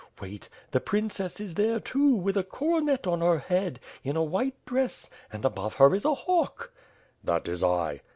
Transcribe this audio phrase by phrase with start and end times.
[0.19, 0.49] Wait!
[0.71, 4.55] The prin cess is there, too, with a coronet on her head, in a white
[4.65, 6.73] dress; and, above her, is a hawk/
[7.23, 8.01] "That is I."